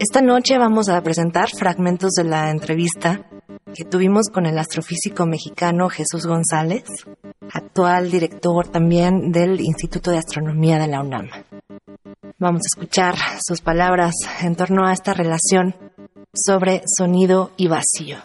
[0.00, 3.26] Esta noche vamos a presentar fragmentos de la entrevista
[3.74, 6.84] que tuvimos con el astrofísico mexicano Jesús González,
[7.52, 11.28] actual director también del Instituto de Astronomía de la UNAM.
[12.38, 15.74] Vamos a escuchar sus palabras en torno a esta relación
[16.32, 18.18] sobre sonido y vacío.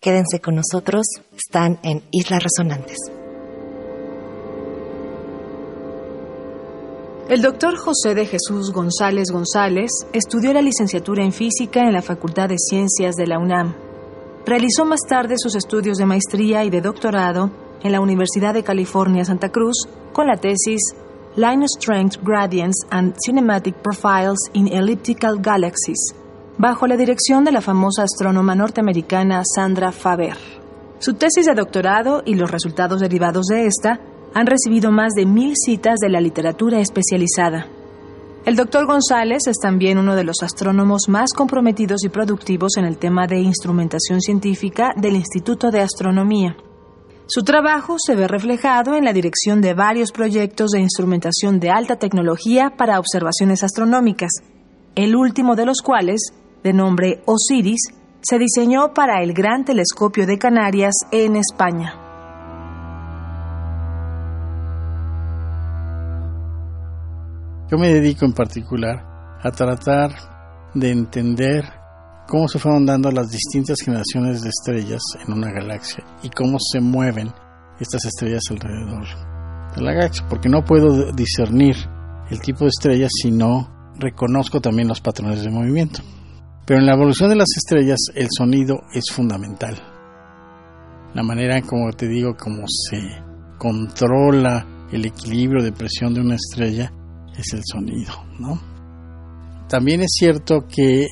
[0.00, 1.04] Quédense con nosotros,
[1.36, 2.96] están en Islas Resonantes.
[7.26, 12.50] El doctor José de Jesús González González estudió la licenciatura en física en la Facultad
[12.50, 13.74] de Ciencias de la UNAM.
[14.44, 17.50] Realizó más tarde sus estudios de maestría y de doctorado
[17.82, 20.82] en la Universidad de California Santa Cruz con la tesis
[21.34, 26.14] Line Strength Gradients and Cinematic Profiles in Elliptical Galaxies,
[26.58, 30.36] bajo la dirección de la famosa astrónoma norteamericana Sandra Faber.
[30.98, 33.98] Su tesis de doctorado y los resultados derivados de esta
[34.34, 37.68] han recibido más de mil citas de la literatura especializada.
[38.44, 42.98] El doctor González es también uno de los astrónomos más comprometidos y productivos en el
[42.98, 46.56] tema de instrumentación científica del Instituto de Astronomía.
[47.26, 51.96] Su trabajo se ve reflejado en la dirección de varios proyectos de instrumentación de alta
[51.96, 54.30] tecnología para observaciones astronómicas,
[54.94, 56.20] el último de los cuales,
[56.62, 57.80] de nombre Osiris,
[58.20, 62.03] se diseñó para el Gran Telescopio de Canarias en España.
[67.70, 70.10] Yo me dedico en particular a tratar
[70.74, 71.64] de entender
[72.28, 76.80] cómo se fueron dando las distintas generaciones de estrellas en una galaxia y cómo se
[76.80, 77.32] mueven
[77.80, 79.06] estas estrellas alrededor
[79.74, 81.76] de la galaxia, porque no puedo discernir
[82.30, 86.00] el tipo de estrellas si no reconozco también los patrones de movimiento.
[86.66, 89.76] Pero en la evolución de las estrellas el sonido es fundamental.
[91.14, 92.98] La manera, como te digo, como se
[93.56, 96.92] controla el equilibrio de presión de una estrella
[97.36, 98.60] es el sonido, ¿no?
[99.68, 101.06] También es cierto que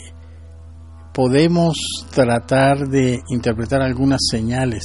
[1.13, 1.77] podemos
[2.15, 4.85] tratar de interpretar algunas señales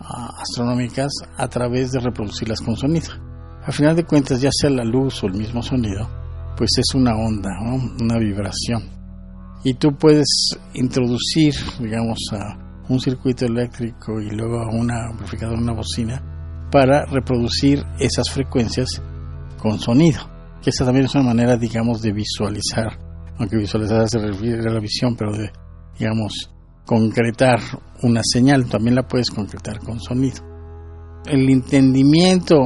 [0.00, 3.12] ah, astronómicas a través de reproducirlas con sonido.
[3.64, 6.08] Al final de cuentas, ya sea la luz o el mismo sonido,
[6.56, 7.50] pues es una onda,
[8.00, 8.82] una vibración.
[9.64, 15.72] Y tú puedes introducir, digamos, a un circuito eléctrico y luego a una amplificador, una
[15.72, 19.02] bocina, para reproducir esas frecuencias
[19.56, 20.20] con sonido,
[20.62, 22.98] que esa también es una manera, digamos, de visualizar,
[23.38, 25.50] aunque visualizar se refiere a la visión, pero de,
[25.98, 26.50] digamos,
[26.84, 27.60] concretar
[28.02, 30.42] una señal, también la puedes concretar con sonido.
[31.26, 32.56] El entendimiento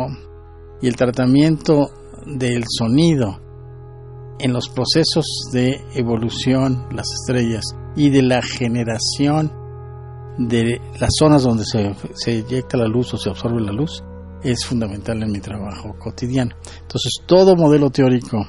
[0.83, 1.91] y el tratamiento
[2.27, 3.41] del sonido
[4.39, 7.65] en los procesos de evolución, las estrellas,
[7.97, 9.53] y de la generación
[10.39, 14.03] de las zonas donde se, se eyecta la luz o se absorbe la luz,
[14.43, 16.55] es fundamental en mi trabajo cotidiano.
[16.83, 18.47] Entonces, todo modelo teórico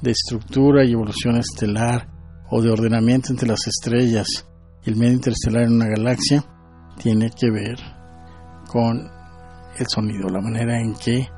[0.00, 2.08] de estructura y evolución estelar
[2.50, 4.26] o de ordenamiento entre las estrellas
[4.84, 6.44] y el medio interestelar en una galaxia
[6.98, 7.78] tiene que ver
[8.68, 9.10] con
[9.78, 11.28] el sonido, la manera en que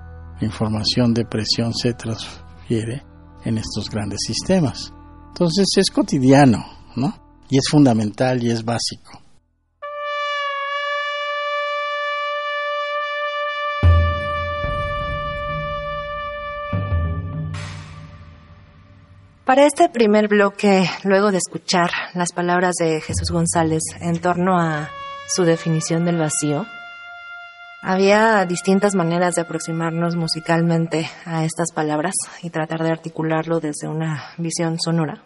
[0.41, 3.03] la información de presión se transfiere
[3.45, 4.93] en estos grandes sistemas.
[5.29, 6.65] Entonces es cotidiano,
[6.97, 7.15] ¿no?
[7.51, 9.24] Y es fundamental y es básico.
[19.45, 24.89] Para este primer bloque, luego de escuchar las palabras de Jesús González en torno a
[25.29, 26.65] su definición del vacío,
[27.83, 34.31] había distintas maneras de aproximarnos musicalmente a estas palabras y tratar de articularlo desde una
[34.39, 35.23] visión sonora.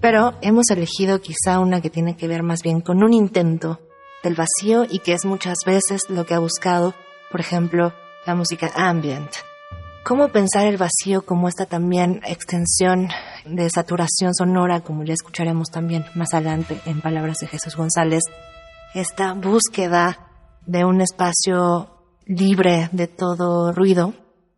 [0.00, 3.78] Pero hemos elegido quizá una que tiene que ver más bien con un intento
[4.24, 6.92] del vacío y que es muchas veces lo que ha buscado,
[7.30, 7.92] por ejemplo,
[8.26, 9.30] la música ambient
[10.04, 13.08] ¿Cómo pensar el vacío como esta también extensión
[13.46, 18.24] de saturación sonora, como ya escucharemos también más adelante en palabras de Jesús González?
[18.94, 20.18] Esta búsqueda
[20.66, 24.12] de un espacio libre de todo ruido.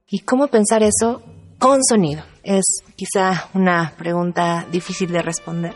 [0.08, 1.22] ¿Y cómo pensar eso
[1.58, 2.24] con sonido?
[2.42, 2.64] Es
[2.96, 5.74] quizá una pregunta difícil de responder.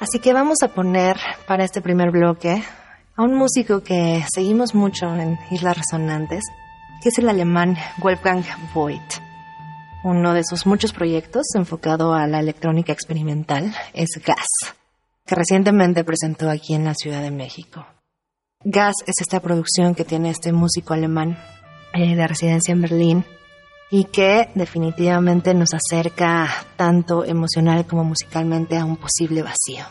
[0.00, 1.16] Así que vamos a poner
[1.46, 2.62] para este primer bloque
[3.16, 6.44] a un músico que seguimos mucho en Islas Resonantes,
[7.02, 9.14] que es el alemán Wolfgang Voigt.
[10.04, 14.46] Uno de sus muchos proyectos enfocado a la electrónica experimental es Gas.
[15.26, 17.86] que recientemente presentó aquí en la Ciudad de México.
[18.64, 21.38] Gas es esta producción que tiene este músico alemán
[21.92, 23.24] eh, de residencia en Berlín
[23.90, 29.84] y que definitivamente nos acerca tanto emocional como musicalmente a un posible vacío.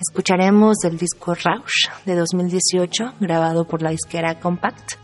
[0.00, 5.03] Escucharemos el disco Rausch de 2018, grabado por la disquera Compact,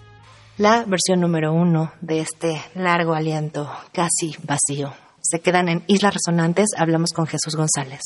[0.60, 4.92] la versión número uno de este largo aliento casi vacío.
[5.22, 8.02] Se quedan en Islas Resonantes, hablamos con Jesús González.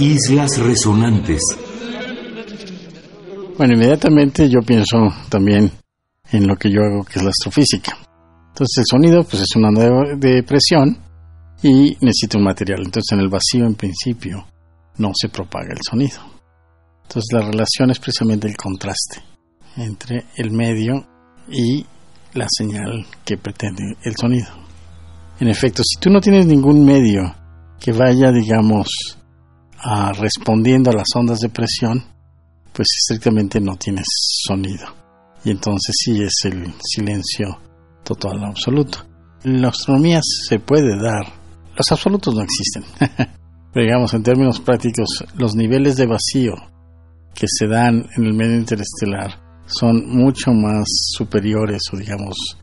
[0.00, 1.42] Islas Resonantes.
[3.56, 4.96] Bueno, inmediatamente yo pienso
[5.28, 5.72] también
[6.30, 7.98] en lo que yo hago, que es la astrofísica.
[8.48, 10.96] Entonces el sonido pues es una onda de presión
[11.62, 12.82] y necesita un material.
[12.84, 14.46] Entonces en el vacío en principio
[14.98, 16.20] no se propaga el sonido.
[17.02, 19.22] Entonces la relación es precisamente el contraste
[19.76, 20.94] entre el medio
[21.50, 21.84] y
[22.34, 24.48] la señal que pretende el sonido.
[25.40, 27.34] En efecto, si tú no tienes ningún medio
[27.80, 29.17] que vaya, digamos,
[30.14, 32.04] respondiendo a las ondas de presión,
[32.72, 34.06] pues estrictamente no tienes
[34.46, 34.86] sonido.
[35.44, 37.58] Y entonces sí es el silencio
[38.04, 39.06] total absoluto.
[39.44, 41.26] En la astronomía se puede dar,
[41.76, 42.84] los absolutos no existen.
[43.72, 46.54] Pero digamos, en términos prácticos, los niveles de vacío
[47.34, 52.58] que se dan en el medio interestelar son mucho más superiores o digamos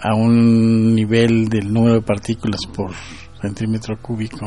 [0.00, 2.92] a un nivel del número de partículas por
[3.40, 4.46] centímetro cúbico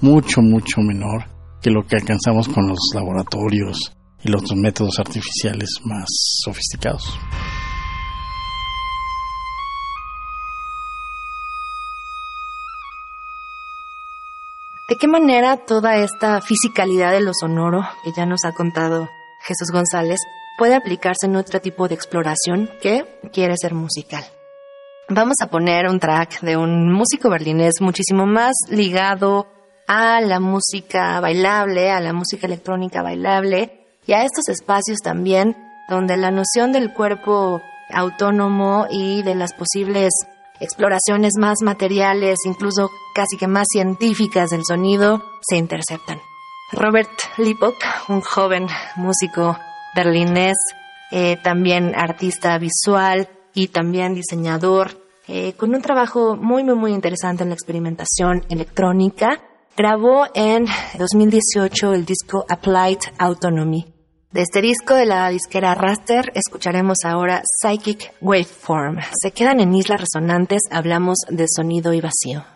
[0.00, 1.24] mucho, mucho menor
[1.60, 6.06] que lo que alcanzamos con los laboratorios y los métodos artificiales más
[6.44, 7.18] sofisticados.
[14.88, 19.08] ¿De qué manera toda esta fisicalidad de lo sonoro que ya nos ha contado
[19.44, 20.20] Jesús González
[20.56, 24.24] puede aplicarse en otro tipo de exploración que quiere ser musical?
[25.08, 29.48] Vamos a poner un track de un músico berlinés muchísimo más ligado
[29.86, 35.56] a la música bailable, a la música electrónica bailable y a estos espacios también
[35.88, 37.60] donde la noción del cuerpo
[37.92, 40.12] autónomo y de las posibles
[40.60, 46.18] exploraciones más materiales, incluso casi que más científicas del sonido, se interceptan.
[46.72, 47.76] Robert Lipok,
[48.08, 48.66] un joven
[48.96, 49.56] músico
[49.94, 50.56] berlinés,
[51.12, 57.44] eh, también artista visual y también diseñador, eh, con un trabajo muy, muy, muy interesante
[57.44, 59.40] en la experimentación electrónica,
[59.76, 60.66] grabó en
[60.98, 63.92] 2018 el disco Applied Autonomy.
[64.32, 68.98] De este disco de la disquera Raster escucharemos ahora Psychic Waveform.
[69.20, 72.55] Se quedan en islas resonantes, hablamos de sonido y vacío.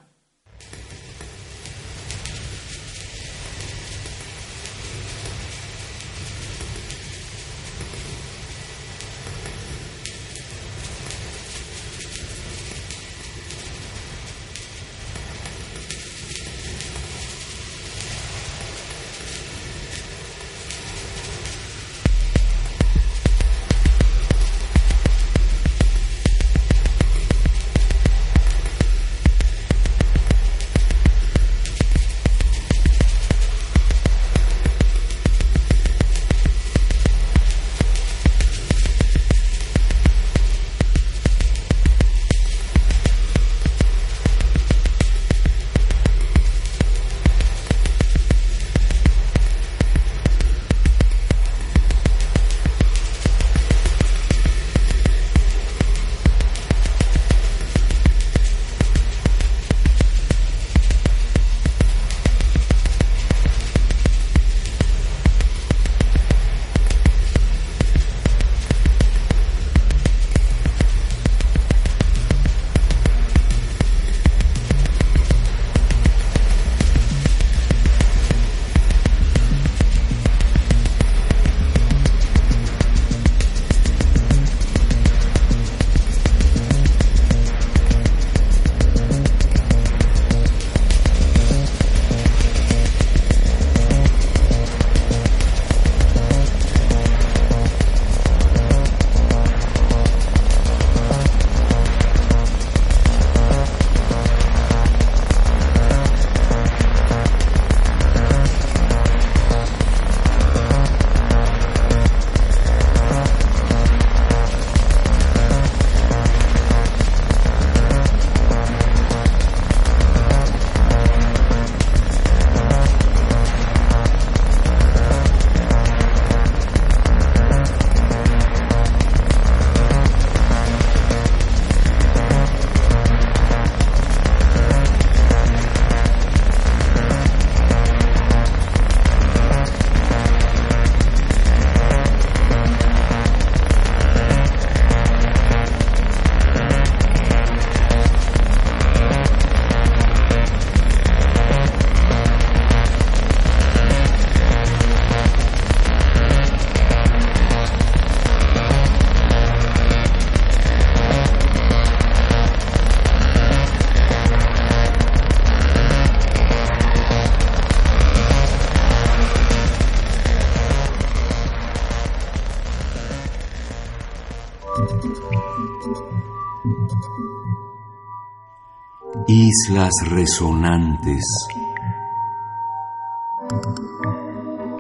[179.41, 181.25] Islas resonantes.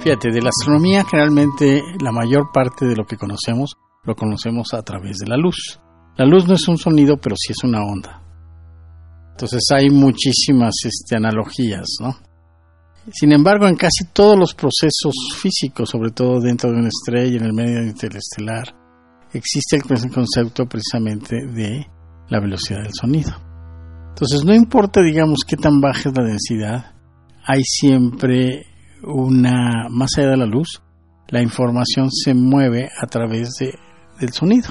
[0.00, 4.83] Fíjate, de la astronomía generalmente la mayor parte de lo que conocemos lo conocemos a
[4.83, 5.81] través de la luz.
[6.19, 8.23] La luz no es un sonido, pero sí es una onda.
[9.31, 12.14] Entonces hay muchísimas este, analogías, ¿no?
[13.12, 17.47] Sin embargo, en casi todos los procesos físicos, sobre todo dentro de una estrella, en
[17.47, 18.75] el medio interestelar,
[19.33, 21.87] existe el concepto precisamente de
[22.29, 23.50] la velocidad del sonido.
[24.21, 26.95] Entonces, no importa, digamos, qué tan baja es la densidad,
[27.43, 28.67] hay siempre
[29.03, 30.83] una, más allá de la luz,
[31.29, 33.73] la información se mueve a través de,
[34.21, 34.69] del sonido.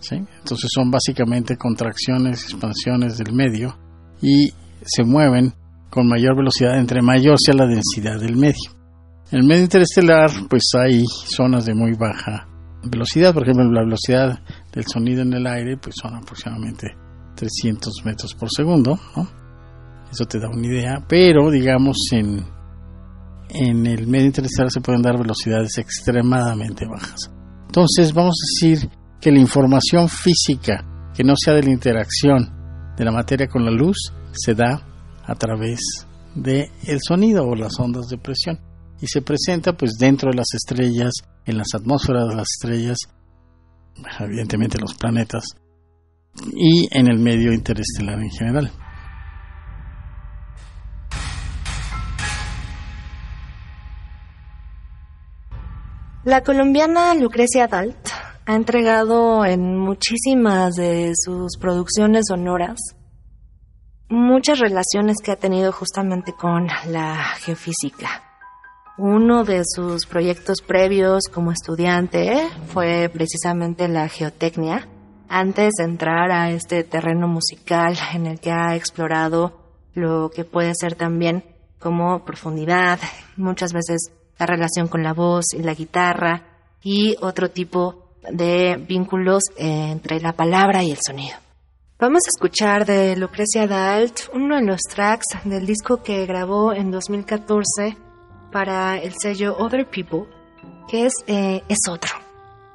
[0.00, 0.16] ¿sí?
[0.16, 3.78] Entonces son básicamente contracciones, expansiones del medio
[4.20, 4.48] y
[4.84, 5.54] se mueven
[5.88, 8.72] con mayor velocidad entre mayor sea la densidad del medio.
[9.30, 12.48] En el medio interestelar pues hay zonas de muy baja
[12.82, 14.40] velocidad, por ejemplo la velocidad
[14.72, 17.03] del sonido en el aire pues son aproximadamente
[17.34, 18.98] 300 metros por segundo,
[20.10, 22.44] Eso te da una idea, pero digamos en,
[23.48, 27.30] en el medio interestelar se pueden dar velocidades extremadamente bajas.
[27.66, 28.88] Entonces vamos a decir
[29.20, 32.52] que la información física que no sea de la interacción
[32.96, 34.82] de la materia con la luz se da
[35.24, 35.80] a través
[36.34, 38.60] del el sonido o las ondas de presión
[39.00, 41.12] y se presenta pues dentro de las estrellas,
[41.44, 42.98] en las atmósferas de las estrellas,
[44.20, 45.44] evidentemente los planetas
[46.54, 48.70] y en el medio interestelar en general.
[56.24, 58.08] La colombiana Lucrecia Dalt
[58.46, 62.78] ha entregado en muchísimas de sus producciones sonoras
[64.08, 68.22] muchas relaciones que ha tenido justamente con la geofísica.
[68.96, 74.88] Uno de sus proyectos previos como estudiante fue precisamente la geotecnia,
[75.28, 79.60] antes de entrar a este terreno musical en el que ha explorado
[79.94, 81.44] lo que puede ser también
[81.78, 82.98] como profundidad,
[83.36, 86.42] muchas veces la relación con la voz y la guitarra
[86.82, 91.36] y otro tipo de vínculos entre la palabra y el sonido.
[91.98, 96.90] Vamos a escuchar de Lucrecia Dalt uno de los tracks del disco que grabó en
[96.90, 97.96] 2014
[98.50, 100.24] para el sello Other People,
[100.88, 102.23] que es eh, Es Otro.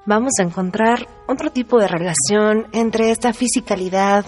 [0.10, 4.26] Vamos a encontrar otro tipo de relación entre esta fisicalidad,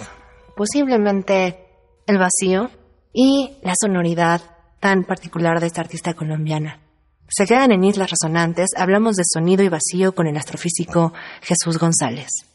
[0.55, 1.65] posiblemente
[2.05, 2.69] el vacío,
[3.11, 4.41] y la sonoridad
[4.79, 6.81] tan particular de esta artista colombiana.
[7.29, 12.50] Se quedan en Islas Resonantes, hablamos de sonido y vacío con el astrofísico Jesús González.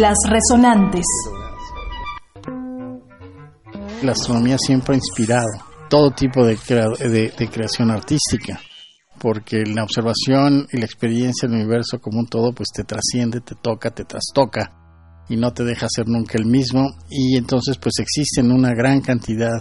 [0.00, 1.04] Islas Resonantes.
[4.02, 5.50] La astronomía siempre ha inspirado
[5.90, 8.58] todo tipo de, creación artística,
[9.18, 13.54] porque la observación y la experiencia del universo como un todo pues te trasciende, te
[13.56, 14.72] toca, te trastoca
[15.28, 19.60] y no te deja ser nunca el mismo y entonces pues existen una gran cantidad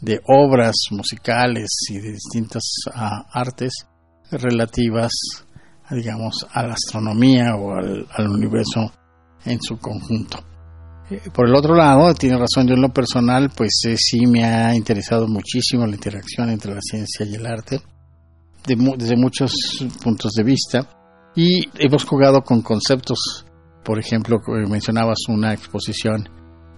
[0.00, 2.62] de obras musicales y de distintas
[2.94, 3.86] ah, artes
[4.30, 5.12] relativas
[5.90, 8.92] digamos a la astronomía o al universo
[9.48, 10.38] en su conjunto.
[11.10, 14.44] Eh, por el otro lado, tiene razón, yo en lo personal, pues eh, sí me
[14.44, 17.80] ha interesado muchísimo la interacción entre la ciencia y el arte.
[18.66, 19.52] desde muchos
[20.02, 20.86] puntos de vista
[21.34, 23.46] y hemos jugado con conceptos.
[23.84, 26.28] Por ejemplo, mencionabas una exposición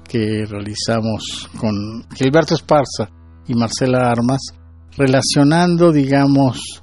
[0.06, 3.08] que realizamos con Gilberto Esparza
[3.48, 4.40] y Marcela Armas,
[4.96, 6.82] relacionando, digamos,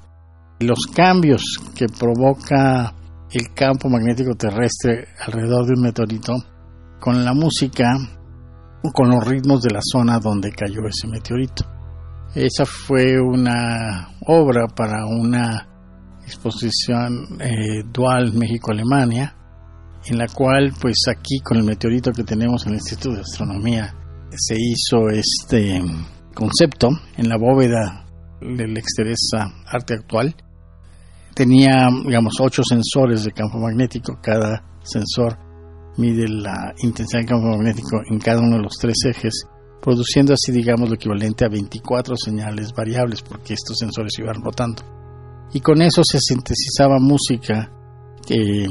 [0.59, 2.93] los cambios que provoca
[3.31, 6.33] el campo magnético terrestre alrededor de un meteorito
[6.99, 7.85] con la música,
[8.93, 11.65] con los ritmos de la zona donde cayó ese meteorito.
[12.33, 15.67] Esa fue una obra para una
[16.23, 19.35] exposición eh, dual México-Alemania,
[20.05, 23.93] en la cual pues aquí con el meteorito que tenemos en el Instituto de Astronomía
[24.31, 25.81] se hizo este
[26.33, 28.05] concepto en la bóveda
[28.41, 30.35] del Exteresa Arte Actual.
[31.37, 34.17] Tenía, digamos, ocho sensores de campo magnético.
[34.19, 35.37] Cada sensor
[35.97, 39.45] mide la intensidad del campo magnético en cada uno de los tres ejes,
[39.79, 44.81] produciendo así, digamos, lo equivalente a 24 señales variables, porque estos sensores iban rotando.
[45.53, 47.71] Y con eso se sintetizaba música
[48.29, 48.67] eh,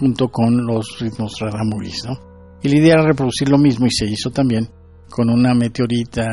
[0.00, 2.14] junto con los ritmos rarámuris, ¿no?
[2.60, 4.68] Y la idea era reproducir lo mismo y se hizo también
[5.08, 6.26] con una meteorita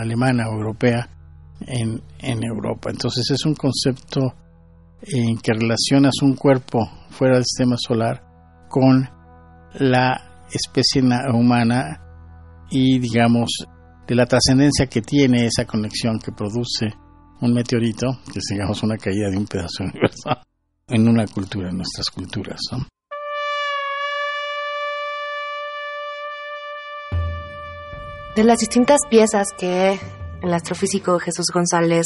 [0.00, 1.10] alemana o europea
[1.66, 2.90] en, en Europa.
[2.90, 4.32] Entonces es un concepto
[5.06, 8.22] en que relacionas un cuerpo fuera del sistema solar
[8.68, 9.08] con
[9.74, 12.00] la especie humana
[12.70, 13.64] y digamos
[14.06, 16.86] de la trascendencia que tiene esa conexión que produce
[17.40, 20.30] un meteorito, que es digamos una caída de un pedazo de universo
[20.88, 22.60] en una cultura, en nuestras culturas.
[28.34, 29.98] De las distintas piezas que
[30.42, 32.04] el astrofísico Jesús González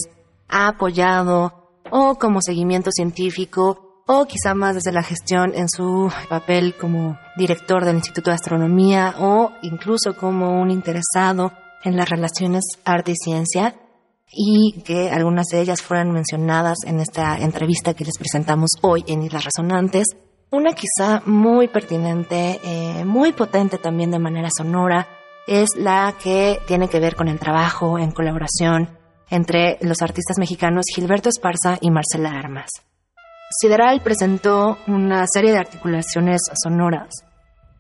[0.49, 1.60] ha apoyado
[1.91, 7.85] o como seguimiento científico o quizá más desde la gestión en su papel como director
[7.85, 11.53] del Instituto de Astronomía o incluso como un interesado
[11.85, 13.75] en las relaciones arte y ciencia,
[14.33, 19.23] y que algunas de ellas fueran mencionadas en esta entrevista que les presentamos hoy en
[19.23, 20.17] Islas Resonantes.
[20.51, 25.09] Una quizá muy pertinente, eh, muy potente también de manera sonora,
[25.47, 29.00] es la que tiene que ver con el trabajo en colaboración
[29.31, 32.71] entre los artistas mexicanos Gilberto Esparza y Marcela Armas.
[33.51, 37.25] Sideral presentó una serie de articulaciones sonoras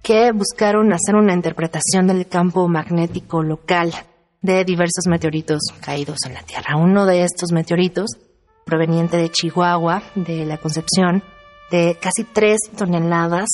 [0.02, 3.92] que buscaron hacer una interpretación del campo magnético local
[4.42, 6.76] de diversos meteoritos caídos en la Tierra.
[6.76, 8.10] Uno de estos meteoritos,
[8.64, 11.22] proveniente de Chihuahua, de la Concepción,
[11.70, 13.48] de casi tres toneladas,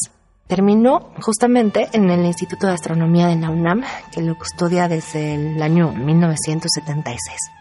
[0.46, 3.82] terminó justamente en el Instituto de Astronomía de la UNAM,
[4.12, 7.55] que lo custodia desde el año 1976.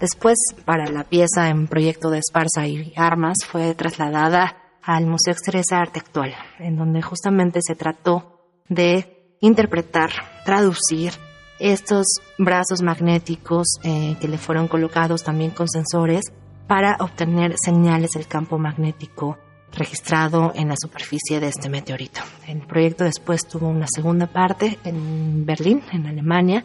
[0.00, 5.78] Después, para la pieza en proyecto de Esparza y Armas, fue trasladada al Museo Exteresa
[5.78, 10.10] Arte Actual, en donde justamente se trató de interpretar,
[10.44, 11.12] traducir
[11.58, 12.06] estos
[12.38, 16.24] brazos magnéticos eh, que le fueron colocados también con sensores
[16.66, 19.38] para obtener señales del campo magnético
[19.72, 22.20] registrado en la superficie de este meteorito.
[22.46, 26.64] El proyecto después tuvo una segunda parte en Berlín, en Alemania,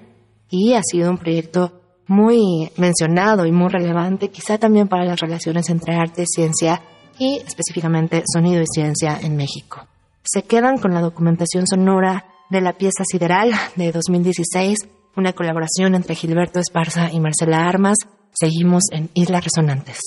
[0.50, 1.79] y ha sido un proyecto
[2.10, 6.82] muy mencionado y muy relevante, quizá también para las relaciones entre arte, ciencia
[7.20, 9.86] y específicamente sonido y ciencia en México.
[10.24, 14.78] Se quedan con la documentación sonora de la pieza Sideral de 2016,
[15.16, 17.98] una colaboración entre Gilberto Esparza y Marcela Armas.
[18.32, 20.00] Seguimos en Islas Resonantes.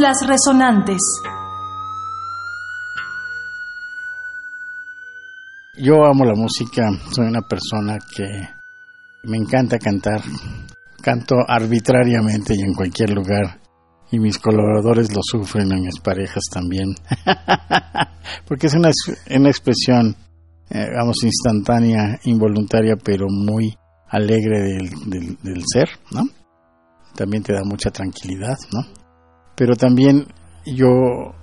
[0.00, 1.02] Islas Resonantes.
[5.76, 8.24] Yo amo la música, soy una persona que
[9.24, 10.22] me encanta cantar.
[11.02, 13.60] Canto arbitrariamente y en cualquier lugar.
[14.10, 16.94] Y mis colaboradores lo sufren, y mis parejas también.
[18.48, 18.90] Porque es una,
[19.36, 20.16] una expresión,
[20.70, 23.76] eh, vamos, instantánea, involuntaria, pero muy
[24.08, 26.22] alegre del, del ser, ¿no?
[27.14, 28.99] También te da mucha tranquilidad, ¿no?
[29.60, 30.26] Pero también
[30.64, 30.88] yo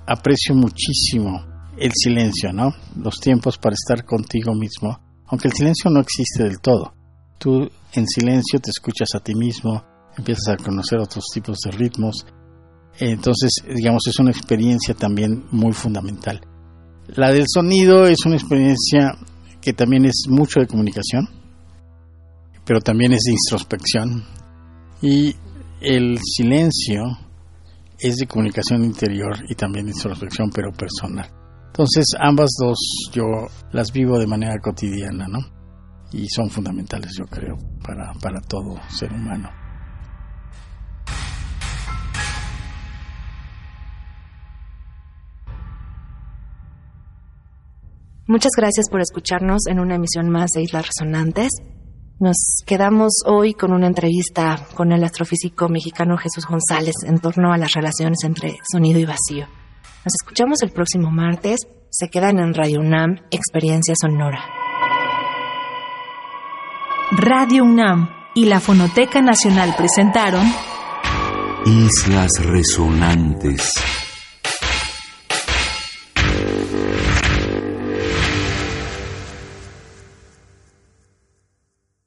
[0.08, 1.40] aprecio muchísimo
[1.78, 2.74] el silencio, ¿no?
[2.96, 6.96] Los tiempos para estar contigo mismo, aunque el silencio no existe del todo.
[7.38, 9.84] Tú en silencio te escuchas a ti mismo,
[10.18, 12.26] empiezas a conocer otros tipos de ritmos.
[12.98, 16.42] Entonces, digamos, es una experiencia también muy fundamental.
[17.10, 19.16] La del sonido es una experiencia
[19.62, 21.30] que también es mucho de comunicación,
[22.66, 24.26] pero también es de introspección.
[25.04, 25.36] Y
[25.82, 27.27] el silencio
[28.00, 31.30] es de comunicación interior y también de introspección, pero personal.
[31.68, 32.78] Entonces, ambas dos
[33.12, 33.24] yo
[33.72, 35.40] las vivo de manera cotidiana, ¿no?
[36.12, 39.50] Y son fundamentales, yo creo, para, para todo ser humano.
[48.30, 51.50] Muchas gracias por escucharnos en una emisión más de Islas Resonantes.
[52.20, 57.58] Nos quedamos hoy con una entrevista con el astrofísico mexicano Jesús González en torno a
[57.58, 59.46] las relaciones entre sonido y vacío.
[60.04, 61.68] Nos escuchamos el próximo martes.
[61.92, 64.44] Se quedan en Radio UNAM, Experiencia Sonora.
[67.12, 70.44] Radio UNAM y la Fonoteca Nacional presentaron
[71.66, 73.74] Islas Resonantes.